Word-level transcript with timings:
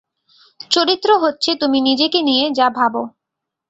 চরিত্র 0.71 1.09
হচ্ছে 1.17 1.51
তুমি 1.55 1.79
নিজেকে 1.81 2.19
নিয়ে 2.21 2.45
যা 2.51 2.67
ভাবো। 2.69 3.01